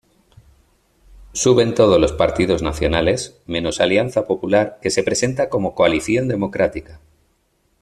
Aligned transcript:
Suben 1.33 1.75
todos 1.75 1.99
los 2.01 2.11
partidos 2.11 2.63
nacionales, 2.63 3.39
menos 3.45 3.79
Alianza 3.79 4.25
Popular, 4.25 4.79
que 4.81 4.89
se 4.89 5.03
presenta 5.03 5.47
como 5.47 5.75
Coalición 5.75 6.27
Democrática. 6.27 6.99